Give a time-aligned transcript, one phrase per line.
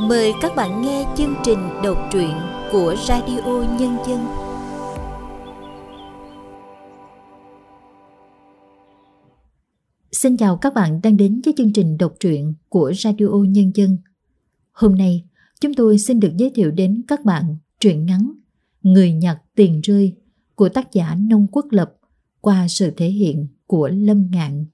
[0.00, 2.30] Mời các bạn nghe chương trình đọc truyện
[2.72, 4.26] của Radio Nhân dân.
[10.12, 13.98] Xin chào các bạn đang đến với chương trình đọc truyện của Radio Nhân dân.
[14.72, 15.24] Hôm nay,
[15.60, 18.32] chúng tôi xin được giới thiệu đến các bạn truyện ngắn
[18.82, 20.16] Người nhặt tiền rơi
[20.54, 21.94] của tác giả Nông Quốc Lập
[22.40, 24.66] qua sự thể hiện của Lâm Ngạn.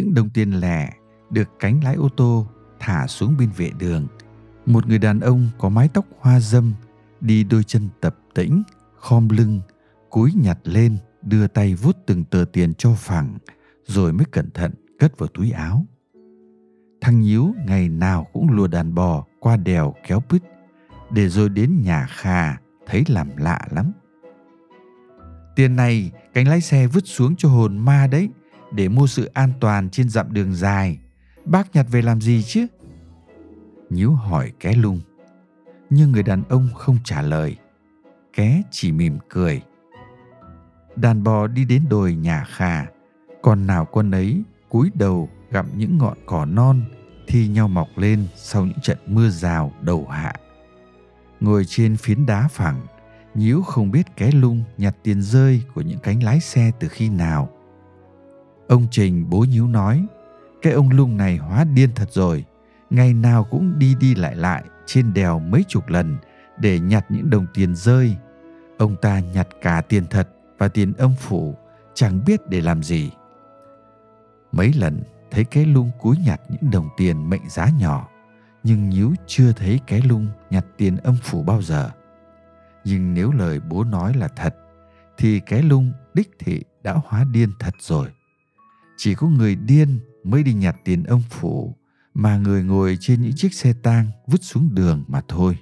[0.00, 0.92] Những đồng tiền lẻ
[1.30, 2.46] được cánh lái ô tô
[2.78, 4.06] thả xuống bên vệ đường.
[4.66, 6.74] Một người đàn ông có mái tóc hoa dâm,
[7.20, 8.62] đi đôi chân tập tĩnh,
[8.96, 9.60] khom lưng,
[10.10, 13.38] cúi nhặt lên, đưa tay vuốt từng tờ tiền cho phẳng,
[13.86, 15.86] rồi mới cẩn thận cất vào túi áo.
[17.00, 20.42] Thằng Nhíu ngày nào cũng lùa đàn bò qua đèo kéo bứt,
[21.10, 23.92] để rồi đến nhà khà thấy làm lạ lắm.
[25.56, 28.28] Tiền này cánh lái xe vứt xuống cho hồn ma đấy,
[28.70, 30.98] để mua sự an toàn trên dặm đường dài.
[31.44, 32.66] Bác nhặt về làm gì chứ?
[33.90, 35.00] Nhíu hỏi ké lung.
[35.90, 37.56] Nhưng người đàn ông không trả lời.
[38.32, 39.62] Ké chỉ mỉm cười.
[40.96, 42.86] Đàn bò đi đến đồi nhà khà.
[43.42, 46.82] Con nào con ấy cúi đầu gặm những ngọn cỏ non
[47.26, 50.32] thi nhau mọc lên sau những trận mưa rào đầu hạ.
[51.40, 52.80] Ngồi trên phiến đá phẳng,
[53.34, 57.08] Nhíu không biết ké lung nhặt tiền rơi của những cánh lái xe từ khi
[57.08, 57.50] nào–
[58.70, 60.06] Ông Trình bố nhíu nói,
[60.62, 62.44] cái ông lung này hóa điên thật rồi,
[62.90, 66.16] ngày nào cũng đi đi lại lại trên đèo mấy chục lần
[66.58, 68.16] để nhặt những đồng tiền rơi.
[68.78, 71.54] Ông ta nhặt cả tiền thật và tiền âm phủ,
[71.94, 73.10] chẳng biết để làm gì.
[74.52, 78.08] Mấy lần thấy cái lung cúi nhặt những đồng tiền mệnh giá nhỏ,
[78.62, 81.90] nhưng nhíu chưa thấy cái lung nhặt tiền âm phủ bao giờ.
[82.84, 84.54] Nhưng nếu lời bố nói là thật,
[85.18, 88.08] thì cái lung đích thị đã hóa điên thật rồi
[89.02, 91.76] chỉ có người điên mới đi nhặt tiền ông phủ
[92.14, 95.58] mà người ngồi trên những chiếc xe tang vứt xuống đường mà thôi.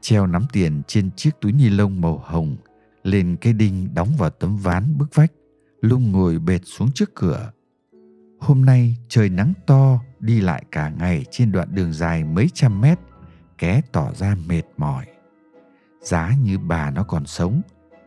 [0.00, 2.56] Treo nắm tiền trên chiếc túi ni lông màu hồng,
[3.02, 5.32] lên cái đinh đóng vào tấm ván bức vách,
[5.80, 7.52] lung ngồi bệt xuống trước cửa.
[8.40, 12.80] Hôm nay trời nắng to, đi lại cả ngày trên đoạn đường dài mấy trăm
[12.80, 12.98] mét
[13.60, 15.06] ké tỏ ra mệt mỏi.
[16.02, 17.62] Giá như bà nó còn sống,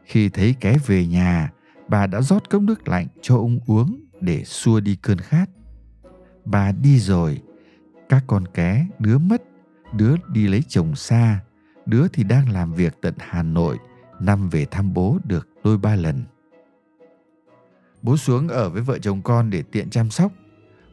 [0.05, 1.51] khi thấy ké về nhà,
[1.87, 5.49] bà đã rót cốc nước lạnh cho ông uống để xua đi cơn khát.
[6.45, 7.41] Bà đi rồi,
[8.09, 9.43] các con ké, đứa mất,
[9.93, 11.39] đứa đi lấy chồng xa,
[11.85, 13.77] đứa thì đang làm việc tận hà nội,
[14.19, 16.23] năm về thăm bố được đôi ba lần.
[18.01, 20.31] Bố xuống ở với vợ chồng con để tiện chăm sóc.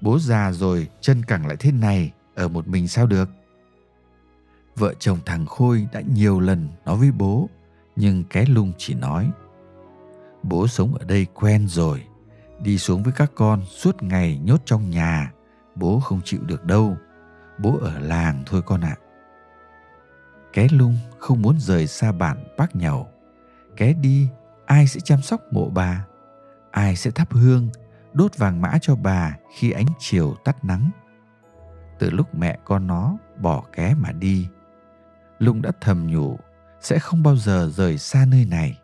[0.00, 3.28] Bố già rồi, chân cẳng lại thế này, ở một mình sao được?
[4.76, 7.48] Vợ chồng thằng Khôi đã nhiều lần nói với bố,
[7.96, 9.30] nhưng cái lung chỉ nói.
[10.42, 12.04] Bố sống ở đây quen rồi,
[12.62, 15.32] đi xuống với các con suốt ngày nhốt trong nhà,
[15.74, 16.96] bố không chịu được đâu,
[17.58, 18.96] bố ở làng thôi con ạ.
[19.00, 19.02] À.
[20.52, 23.08] Ké lung không muốn rời xa bản bác nhầu.
[23.76, 24.28] Ké đi,
[24.66, 26.06] ai sẽ chăm sóc mộ bà?
[26.70, 27.68] Ai sẽ thắp hương,
[28.12, 30.90] đốt vàng mã cho bà khi ánh chiều tắt nắng?
[31.98, 34.48] Từ lúc mẹ con nó bỏ ké mà đi,
[35.40, 36.38] Lung đã thầm nhủ,
[36.80, 38.78] sẽ không bao giờ rời xa nơi này.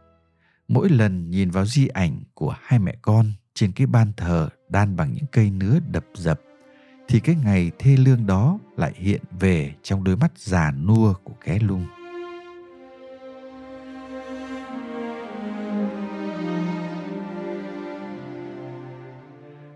[0.68, 4.96] Mỗi lần nhìn vào di ảnh của hai mẹ con trên cái ban thờ đan
[4.96, 6.40] bằng những cây nứa đập dập,
[7.08, 11.34] thì cái ngày thê lương đó lại hiện về trong đôi mắt già nua của
[11.44, 11.86] ké lung.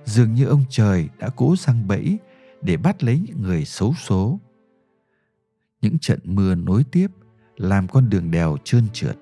[0.05, 2.19] Dường như ông trời đã cố sang bẫy
[2.63, 4.41] để bắt lấy những người xấu số
[5.83, 7.07] những trận mưa nối tiếp
[7.57, 9.17] làm con đường đèo trơn trượt.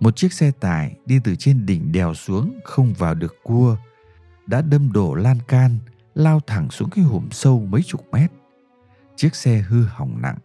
[0.00, 3.76] Một chiếc xe tải đi từ trên đỉnh đèo xuống không vào được cua,
[4.46, 5.78] đã đâm đổ lan can,
[6.14, 8.30] lao thẳng xuống cái hùm sâu mấy chục mét.
[9.16, 10.38] Chiếc xe hư hỏng nặng,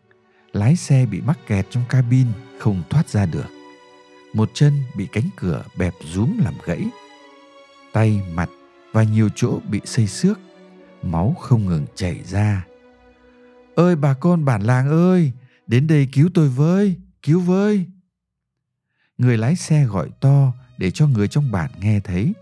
[0.51, 2.27] lái xe bị mắc kẹt trong cabin
[2.59, 3.47] không thoát ra được.
[4.33, 6.85] Một chân bị cánh cửa bẹp rúm làm gãy.
[7.93, 8.49] Tay, mặt
[8.91, 10.39] và nhiều chỗ bị xây xước,
[11.03, 12.65] máu không ngừng chảy ra
[13.79, 15.31] Ơi bà con bản làng ơi,
[15.67, 17.85] đến đây cứu tôi với, cứu với.
[19.17, 22.33] Người lái xe gọi to để cho người trong bản nghe thấy.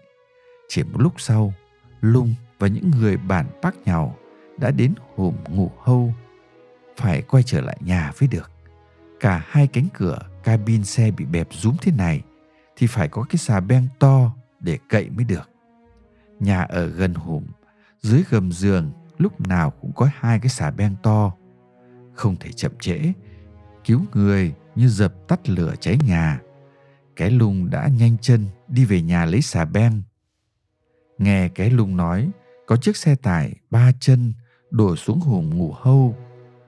[0.69, 1.54] Chỉ một lúc sau,
[2.01, 4.18] Lung và những người bản bác nhau
[4.57, 6.13] đã đến hùm ngủ hâu.
[6.98, 8.51] Phải quay trở lại nhà mới được.
[9.19, 12.22] Cả hai cánh cửa cabin xe bị bẹp rúm thế này
[12.75, 15.50] thì phải có cái xà beng to để cậy mới được.
[16.40, 17.44] Nhà ở gần hùm,
[18.01, 21.34] dưới gầm giường lúc nào cũng có hai cái xà beng to.
[22.14, 23.00] Không thể chậm trễ,
[23.86, 26.42] cứu người như dập tắt lửa cháy nhà.
[27.16, 30.02] Cái lùng đã nhanh chân đi về nhà lấy xà beng.
[31.18, 32.30] Nghe cái lùng nói
[32.68, 34.34] có chiếc xe tải ba chân
[34.72, 36.16] đổ xuống hùm ngủ hâu.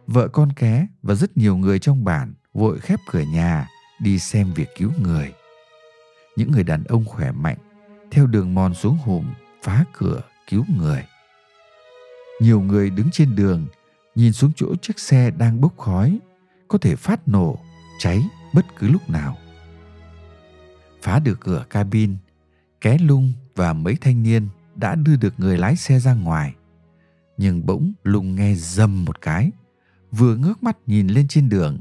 [0.07, 3.68] Vợ con ké và rất nhiều người trong bản vội khép cửa nhà
[4.01, 5.34] đi xem việc cứu người.
[6.36, 7.57] Những người đàn ông khỏe mạnh
[8.12, 9.25] theo đường mòn xuống hùm
[9.63, 11.04] phá cửa cứu người.
[12.39, 13.68] Nhiều người đứng trên đường
[14.15, 16.19] nhìn xuống chỗ chiếc xe đang bốc khói
[16.68, 17.59] có thể phát nổ,
[18.00, 19.38] cháy bất cứ lúc nào.
[21.01, 22.18] Phá được cửa cabin,
[22.81, 26.56] ké lung và mấy thanh niên đã đưa được người lái xe ra ngoài.
[27.38, 29.51] Nhưng bỗng lung nghe dầm một cái,
[30.12, 31.80] vừa ngước mắt nhìn lên trên đường,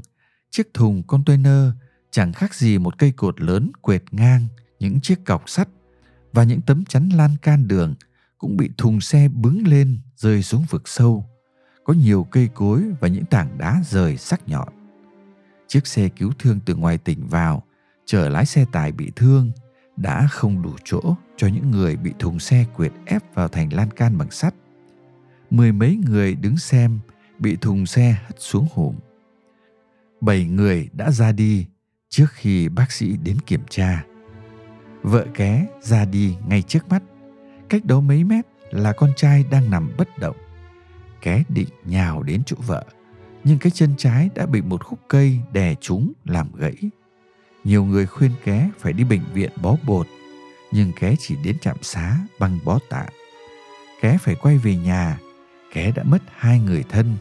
[0.51, 1.63] chiếc thùng container
[2.11, 4.47] chẳng khác gì một cây cột lớn quệt ngang
[4.79, 5.67] những chiếc cọc sắt
[6.33, 7.95] và những tấm chắn lan can đường
[8.37, 11.25] cũng bị thùng xe bứng lên rơi xuống vực sâu.
[11.83, 14.67] Có nhiều cây cối và những tảng đá rời sắc nhọn.
[15.67, 17.63] Chiếc xe cứu thương từ ngoài tỉnh vào,
[18.05, 19.51] chở lái xe tải bị thương,
[19.97, 21.01] đã không đủ chỗ
[21.37, 24.53] cho những người bị thùng xe quyệt ép vào thành lan can bằng sắt.
[25.49, 26.99] Mười mấy người đứng xem
[27.39, 28.95] bị thùng xe hất xuống hùm.
[30.21, 31.65] Bảy người đã ra đi
[32.09, 34.05] trước khi bác sĩ đến kiểm tra.
[35.01, 37.03] Vợ ké ra đi ngay trước mắt.
[37.69, 40.37] Cách đó mấy mét là con trai đang nằm bất động.
[41.21, 42.85] Ké định nhào đến chỗ vợ,
[43.43, 46.75] nhưng cái chân trái đã bị một khúc cây đè trúng làm gãy.
[47.63, 50.07] Nhiều người khuyên ké phải đi bệnh viện bó bột,
[50.71, 53.05] nhưng ké chỉ đến trạm xá bằng bó tạm.
[54.01, 55.19] Ké phải quay về nhà,
[55.73, 57.17] ké đã mất hai người thân,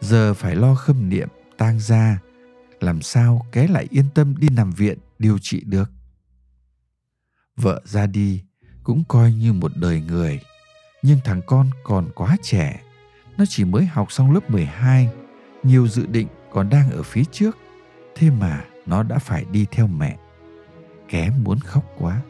[0.00, 1.28] giờ phải lo khâm niệm,
[1.58, 2.18] tang gia,
[2.80, 5.90] làm sao ké lại yên tâm đi nằm viện điều trị được.
[7.56, 8.42] Vợ ra đi
[8.82, 10.40] cũng coi như một đời người,
[11.02, 12.80] nhưng thằng con còn quá trẻ,
[13.36, 15.08] nó chỉ mới học xong lớp 12,
[15.62, 17.58] nhiều dự định còn đang ở phía trước,
[18.14, 20.16] thế mà nó đã phải đi theo mẹ.
[21.08, 22.20] Ké muốn khóc quá,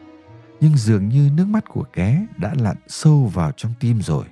[0.59, 4.25] nhưng dường như nước mắt của ké đã lặn sâu vào trong tim rồi.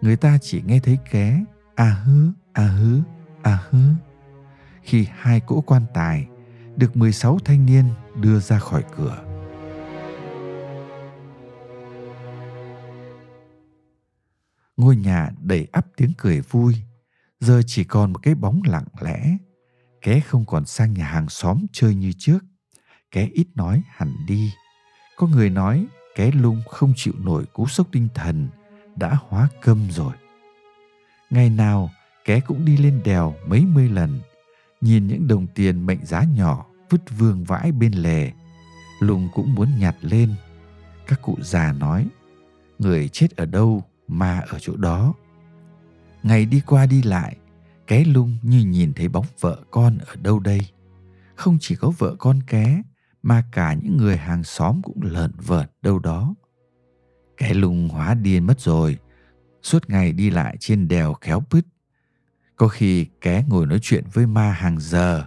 [0.00, 1.44] Người ta chỉ nghe thấy ké
[1.74, 3.00] à hứ, à hứ,
[3.42, 3.78] à hứ.
[4.82, 6.26] Khi hai cỗ quan tài
[6.76, 7.84] được 16 thanh niên
[8.20, 9.33] đưa ra khỏi cửa.
[14.76, 16.74] Ngôi nhà đầy ắp tiếng cười vui,
[17.40, 19.36] giờ chỉ còn một cái bóng lặng lẽ.
[20.02, 22.38] Ké không còn sang nhà hàng xóm chơi như trước.
[23.10, 24.52] Ké ít nói hẳn đi.
[25.16, 28.48] Có người nói ké lung không chịu nổi cú sốc tinh thần
[28.96, 30.14] đã hóa câm rồi.
[31.30, 31.90] Ngày nào
[32.24, 34.20] ké cũng đi lên đèo mấy mươi lần
[34.80, 38.32] nhìn những đồng tiền mệnh giá nhỏ vứt vương vãi bên lề.
[39.00, 40.34] Lung cũng muốn nhặt lên.
[41.06, 42.08] Các cụ già nói
[42.78, 43.84] người chết ở đâu?
[44.08, 45.14] Mà ở chỗ đó.
[46.22, 47.36] Ngày đi qua đi lại,
[47.86, 50.60] ké lung như nhìn thấy bóng vợ con ở đâu đây.
[51.34, 52.82] Không chỉ có vợ con ké,
[53.22, 56.34] mà cả những người hàng xóm cũng lợn vợn đâu đó.
[57.36, 58.98] Ké lung hóa điên mất rồi.
[59.62, 61.66] Suốt ngày đi lại trên đèo khéo bứt.
[62.56, 65.24] Có khi ké ngồi nói chuyện với ma hàng giờ.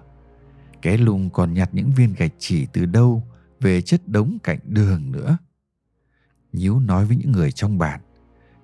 [0.81, 3.23] Ké lung còn nhặt những viên gạch chỉ từ đâu
[3.59, 5.37] về chất đống cạnh đường nữa.
[6.53, 8.01] Nhíu nói với những người trong bản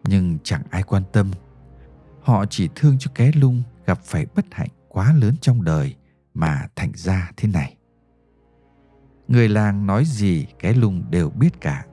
[0.03, 1.31] nhưng chẳng ai quan tâm.
[2.21, 5.95] Họ chỉ thương cho ké lung gặp phải bất hạnh quá lớn trong đời
[6.33, 7.77] mà thành ra thế này.
[9.27, 11.85] Người làng nói gì Ké Lung đều biết cả.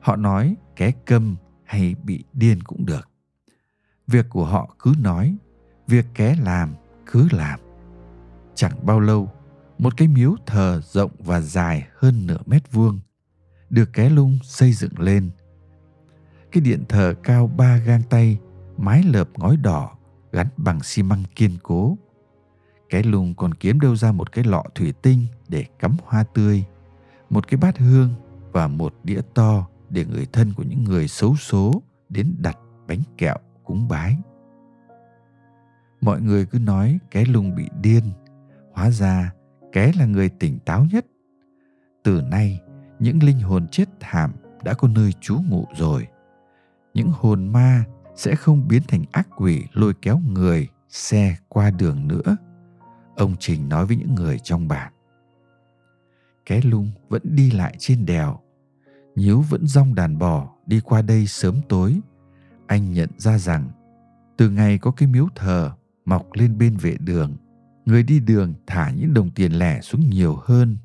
[0.00, 3.08] Họ nói ké câm hay bị điên cũng được.
[4.06, 5.36] Việc của họ cứ nói,
[5.86, 6.74] việc ké làm
[7.06, 7.60] cứ làm.
[8.54, 9.32] Chẳng bao lâu,
[9.78, 13.00] một cái miếu thờ rộng và dài hơn nửa mét vuông
[13.70, 15.30] được ké lung xây dựng lên
[16.58, 18.38] cái điện thờ cao ba gang tay
[18.76, 19.96] mái lợp ngói đỏ
[20.32, 21.98] gắn bằng xi măng kiên cố.
[22.90, 26.64] Cái lùng còn kiếm đâu ra một cái lọ thủy tinh để cắm hoa tươi,
[27.30, 28.14] một cái bát hương
[28.52, 33.00] và một đĩa to để người thân của những người xấu số đến đặt bánh
[33.18, 34.16] kẹo cúng bái.
[36.00, 38.02] Mọi người cứ nói cái lùng bị điên,
[38.72, 39.32] hóa ra
[39.72, 41.06] cái là người tỉnh táo nhất.
[42.04, 42.60] Từ nay,
[42.98, 44.32] những linh hồn chết thảm
[44.64, 46.06] đã có nơi trú ngụ rồi.
[46.98, 47.84] Những hồn ma
[48.16, 52.36] sẽ không biến thành ác quỷ lôi kéo người, xe qua đường nữa.
[53.16, 54.92] Ông Trình nói với những người trong bản.
[56.46, 58.40] Ké lung vẫn đi lại trên đèo.
[59.14, 62.00] Nhíu vẫn rong đàn bò đi qua đây sớm tối.
[62.66, 63.70] Anh nhận ra rằng
[64.36, 65.72] từ ngày có cái miếu thờ
[66.04, 67.36] mọc lên bên vệ đường,
[67.86, 70.76] người đi đường thả những đồng tiền lẻ xuống nhiều hơn.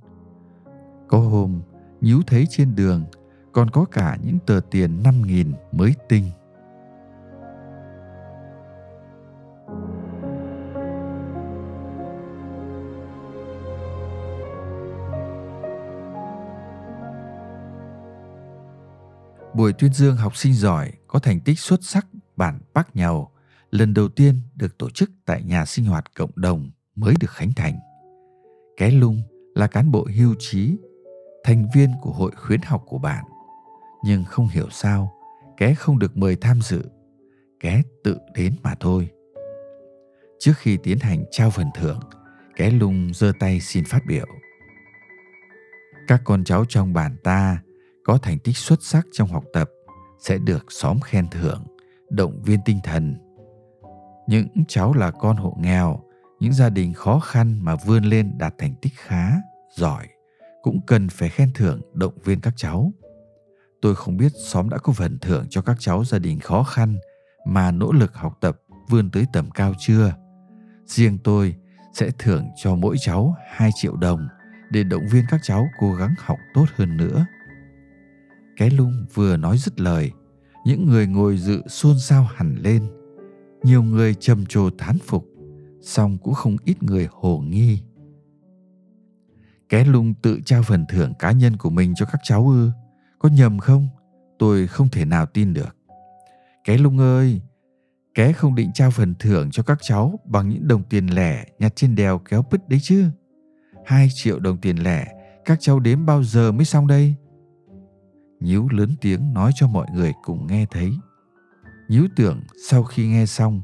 [1.07, 1.61] Có hôm,
[2.01, 3.05] Nhíu thấy trên đường
[3.53, 6.23] còn có cả những tờ tiền 5.000 mới tinh.
[19.53, 23.31] Buổi tuyên dương học sinh giỏi có thành tích xuất sắc bản Bắc Nhàu
[23.71, 27.53] lần đầu tiên được tổ chức tại nhà sinh hoạt cộng đồng mới được khánh
[27.55, 27.79] thành.
[28.77, 29.21] Cái Lung
[29.55, 30.77] là cán bộ hưu trí,
[31.43, 33.23] thành viên của hội khuyến học của bản.
[34.03, 35.13] Nhưng không hiểu sao,
[35.57, 36.83] ké không được mời tham dự,
[37.59, 39.09] ké tự đến mà thôi.
[40.39, 41.99] Trước khi tiến hành trao phần thưởng,
[42.55, 44.25] ké Lung giơ tay xin phát biểu.
[46.07, 47.61] Các con cháu trong bản ta
[48.03, 49.69] có thành tích xuất sắc trong học tập
[50.19, 51.63] sẽ được xóm khen thưởng,
[52.09, 53.15] động viên tinh thần.
[54.27, 55.99] Những cháu là con hộ nghèo,
[56.39, 59.31] những gia đình khó khăn mà vươn lên đạt thành tích khá,
[59.75, 60.07] giỏi
[60.61, 62.93] cũng cần phải khen thưởng động viên các cháu.
[63.83, 66.97] Tôi không biết xóm đã có phần thưởng cho các cháu gia đình khó khăn
[67.45, 70.13] mà nỗ lực học tập vươn tới tầm cao chưa.
[70.85, 71.55] Riêng tôi
[71.93, 74.27] sẽ thưởng cho mỗi cháu 2 triệu đồng
[74.71, 77.25] để động viên các cháu cố gắng học tốt hơn nữa.
[78.57, 80.11] Cái lung vừa nói dứt lời,
[80.65, 82.91] những người ngồi dự xôn xao hẳn lên.
[83.63, 85.25] Nhiều người trầm trồ thán phục,
[85.81, 87.79] song cũng không ít người hồ nghi.
[89.69, 92.69] Cái lung tự trao phần thưởng cá nhân của mình cho các cháu ư?
[93.23, 93.87] Có nhầm không?
[94.39, 95.75] Tôi không thể nào tin được.
[96.63, 97.41] Cái lung ơi,
[98.15, 101.75] ké không định trao phần thưởng cho các cháu bằng những đồng tiền lẻ nhặt
[101.75, 103.05] trên đèo kéo bứt đấy chứ.
[103.85, 105.07] Hai triệu đồng tiền lẻ,
[105.45, 107.15] các cháu đếm bao giờ mới xong đây?
[108.39, 110.91] Nhíu lớn tiếng nói cho mọi người cùng nghe thấy.
[111.89, 113.61] Nhíu tưởng sau khi nghe xong,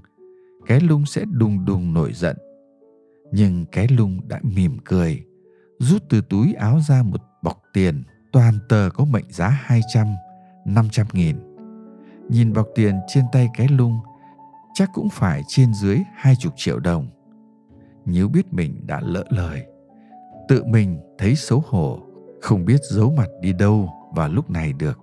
[0.65, 2.37] cái lung sẽ đùng đùng nổi giận.
[3.31, 5.23] Nhưng cái lung đã mỉm cười,
[5.79, 10.07] rút từ túi áo ra một bọc tiền toàn tờ có mệnh giá 200,
[10.65, 11.37] 500 nghìn.
[12.29, 13.99] Nhìn bọc tiền trên tay cái lung,
[14.73, 17.07] chắc cũng phải trên dưới hai chục triệu đồng.
[18.05, 19.65] Nhíu biết mình đã lỡ lời.
[20.47, 21.99] Tự mình thấy xấu hổ,
[22.41, 24.99] không biết giấu mặt đi đâu vào lúc này được.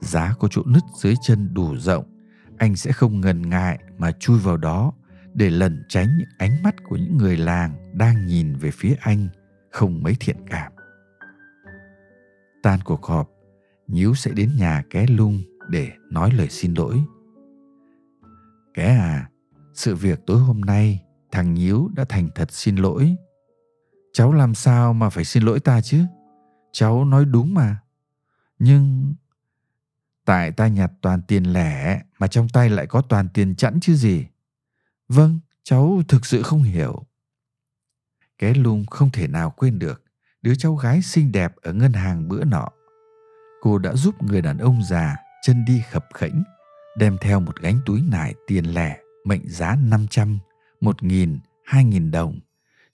[0.00, 2.04] Giá có chỗ nứt dưới chân đủ rộng,
[2.58, 4.92] anh sẽ không ngần ngại mà chui vào đó
[5.34, 9.28] để lẩn tránh những ánh mắt của những người làng đang nhìn về phía anh
[9.70, 10.72] không mấy thiện cảm.
[12.64, 13.30] Tan cuộc họp,
[13.86, 17.02] Nhíu sẽ đến nhà ké lung để nói lời xin lỗi.
[18.74, 19.30] Ké à,
[19.74, 23.16] sự việc tối hôm nay thằng Nhíu đã thành thật xin lỗi.
[24.12, 26.04] Cháu làm sao mà phải xin lỗi ta chứ?
[26.72, 27.76] Cháu nói đúng mà.
[28.58, 29.14] Nhưng
[30.24, 33.94] tại ta nhặt toàn tiền lẻ mà trong tay lại có toàn tiền chẵn chứ
[33.94, 34.26] gì.
[35.08, 37.06] Vâng, cháu thực sự không hiểu.
[38.38, 40.03] Ké lung không thể nào quên được
[40.44, 42.68] đứa cháu gái xinh đẹp ở ngân hàng bữa nọ.
[43.60, 46.42] Cô đã giúp người đàn ông già chân đi khập khỉnh,
[46.96, 50.38] đem theo một gánh túi nải tiền lẻ mệnh giá 500,
[50.80, 52.40] 1.000, 2.000 đồng.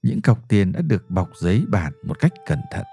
[0.03, 2.85] Những cọc tiền đã được bọc giấy bản một cách cẩn thận.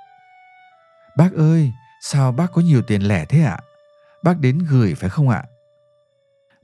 [1.18, 1.72] Bác ơi,
[2.02, 3.60] sao bác có nhiều tiền lẻ thế ạ?
[4.24, 5.44] Bác đến gửi phải không ạ?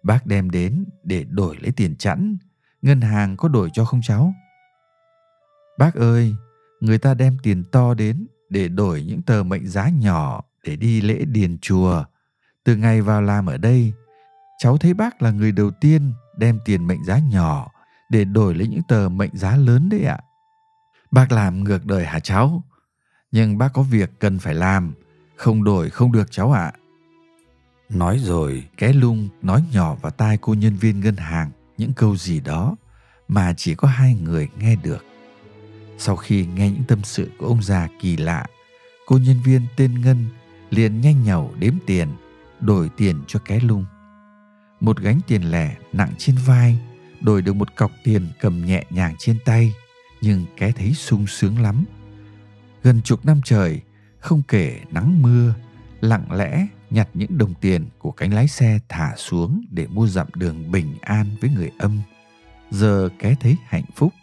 [0.04, 2.38] Bác đem đến để đổi lấy tiền chẵn.
[2.82, 4.34] Ngân hàng có đổi cho không cháu?
[5.78, 6.36] Bác ơi,
[6.84, 11.02] người ta đem tiền to đến để đổi những tờ mệnh giá nhỏ để đi
[11.02, 12.04] lễ điền chùa.
[12.64, 13.94] Từ ngày vào làm ở đây,
[14.60, 17.72] cháu thấy bác là người đầu tiên đem tiền mệnh giá nhỏ
[18.10, 20.20] để đổi lấy những tờ mệnh giá lớn đấy ạ.
[21.12, 22.64] Bác làm ngược đời hả cháu?
[23.32, 24.94] Nhưng bác có việc cần phải làm,
[25.36, 26.74] không đổi không được cháu ạ.
[27.90, 32.16] Nói rồi, cái lung nói nhỏ vào tai cô nhân viên ngân hàng những câu
[32.16, 32.76] gì đó
[33.28, 35.06] mà chỉ có hai người nghe được.
[35.98, 38.46] Sau khi nghe những tâm sự của ông già kỳ lạ,
[39.06, 40.26] cô nhân viên tên Ngân
[40.70, 42.08] liền nhanh nhẩu đếm tiền,
[42.60, 43.86] đổi tiền cho cái lung.
[44.80, 46.78] Một gánh tiền lẻ nặng trên vai,
[47.22, 49.74] đổi được một cọc tiền cầm nhẹ nhàng trên tay,
[50.22, 51.86] nhưng cái thấy sung sướng lắm.
[52.84, 53.82] Gần chục năm trời,
[54.20, 55.54] không kể nắng mưa,
[56.02, 60.28] lặng lẽ nhặt những đồng tiền của cánh lái xe thả xuống để mua dặm
[60.36, 62.02] đường bình an với người âm.
[62.72, 64.14] Giờ ké thấy hạnh phúc,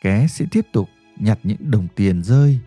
[0.00, 0.88] ké sẽ tiếp tục
[1.24, 2.58] nhặt những đồng tiền rơi.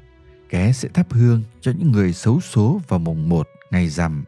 [0.50, 4.24] Ké sẽ thắp hương cho những người xấu số vào mùng một ngày rằm.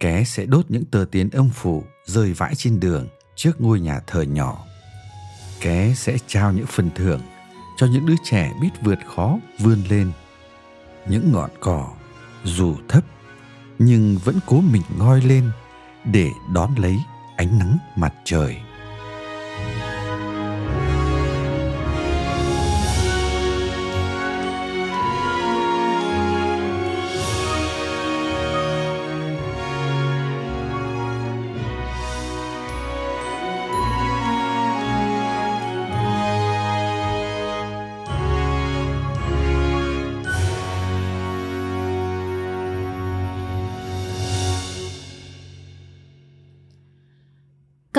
[0.00, 4.00] Ké sẽ đốt những tờ tiền âm phủ rơi vãi trên đường trước ngôi nhà
[4.06, 4.64] thờ nhỏ.
[5.60, 7.20] Ké sẽ trao những phần thưởng
[7.76, 10.12] cho những đứa trẻ biết vượt khó, vươn lên.
[11.08, 11.92] Những ngọn cỏ
[12.44, 13.04] dù thấp,
[13.78, 15.50] nhưng vẫn cố mình ngoi lên
[16.04, 16.96] để đón lấy
[17.36, 18.56] ánh nắng mặt trời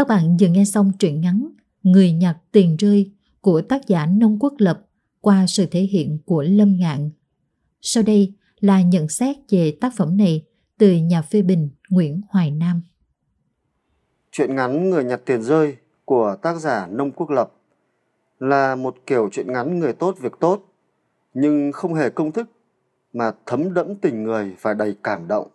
[0.09, 1.49] bạn vừa nghe xong truyện ngắn
[1.83, 3.11] Người nhặt tiền rơi
[3.41, 4.85] của tác giả Nông Quốc Lập
[5.21, 7.09] qua sự thể hiện của Lâm Ngạn.
[7.81, 10.45] Sau đây là nhận xét về tác phẩm này
[10.77, 12.81] từ nhà phê bình Nguyễn Hoài Nam.
[14.31, 15.75] Chuyện ngắn Người nhặt tiền rơi
[16.05, 17.51] của tác giả Nông Quốc Lập
[18.39, 20.73] là một kiểu chuyện ngắn người tốt việc tốt,
[21.33, 22.49] nhưng không hề công thức
[23.13, 25.47] mà thấm đẫm tình người và đầy cảm động.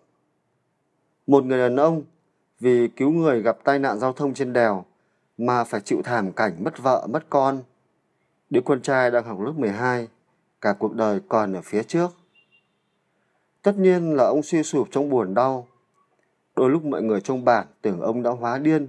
[1.27, 2.03] Một người đàn ông
[2.61, 4.85] vì cứu người gặp tai nạn giao thông trên đèo
[5.39, 7.63] mà phải chịu thảm cảnh mất vợ, mất con.
[8.51, 10.09] Đứa con trai đang học lớp 12,
[10.61, 12.11] cả cuộc đời còn ở phía trước.
[13.63, 15.69] Tất nhiên là ông suy sụp trong buồn đau.
[16.57, 18.89] Đôi lúc mọi người trong bản tưởng ông đã hóa điên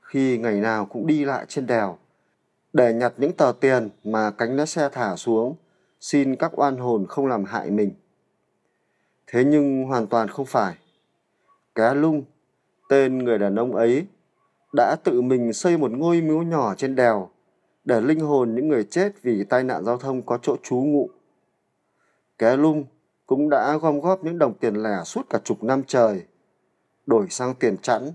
[0.00, 1.98] khi ngày nào cũng đi lại trên đèo
[2.72, 5.56] để nhặt những tờ tiền mà cánh lái xe thả xuống
[6.00, 7.90] xin các oan hồn không làm hại mình.
[9.26, 10.74] Thế nhưng hoàn toàn không phải.
[11.74, 12.24] Cá lung,
[12.92, 14.06] tên người đàn ông ấy,
[14.72, 17.28] đã tự mình xây một ngôi miếu nhỏ trên đèo
[17.84, 21.10] để linh hồn những người chết vì tai nạn giao thông có chỗ trú ngụ.
[22.38, 22.84] Ké lung
[23.26, 26.22] cũng đã gom góp những đồng tiền lẻ suốt cả chục năm trời,
[27.06, 28.10] đổi sang tiền chẵn,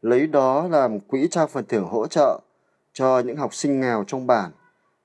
[0.00, 2.40] lấy đó làm quỹ trao phần thưởng hỗ trợ
[2.92, 4.50] cho những học sinh nghèo trong bản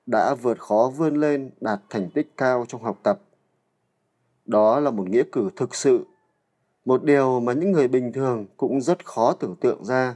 [0.06, 3.20] đã vượt khó vươn lên đạt thành tích cao trong học tập.
[4.44, 6.04] Đó là một nghĩa cử thực sự,
[6.86, 10.14] một điều mà những người bình thường cũng rất khó tưởng tượng ra,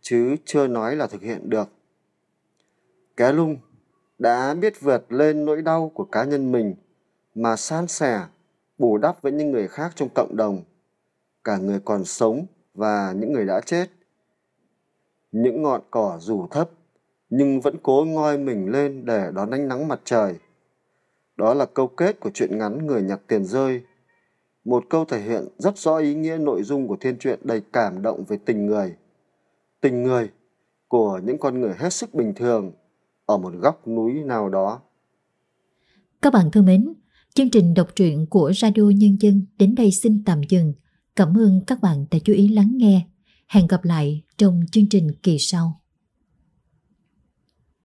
[0.00, 1.68] chứ chưa nói là thực hiện được.
[3.16, 3.56] Ké lung
[4.18, 6.74] đã biết vượt lên nỗi đau của cá nhân mình
[7.34, 8.20] mà san sẻ,
[8.78, 10.62] bù đắp với những người khác trong cộng đồng,
[11.44, 13.86] cả người còn sống và những người đã chết.
[15.32, 16.70] Những ngọn cỏ dù thấp
[17.30, 20.34] nhưng vẫn cố ngoi mình lên để đón ánh nắng mặt trời.
[21.36, 23.82] Đó là câu kết của chuyện ngắn Người nhặt tiền rơi.
[24.68, 28.02] Một câu thể hiện rất rõ ý nghĩa nội dung của thiên truyện đầy cảm
[28.02, 28.94] động về tình người.
[29.80, 30.30] Tình người
[30.88, 32.72] của những con người hết sức bình thường
[33.26, 34.80] ở một góc núi nào đó.
[36.22, 36.92] Các bạn thân mến,
[37.34, 40.72] chương trình đọc truyện của Radio Nhân dân đến đây xin tạm dừng.
[41.16, 43.06] Cảm ơn các bạn đã chú ý lắng nghe.
[43.46, 45.80] Hẹn gặp lại trong chương trình kỳ sau.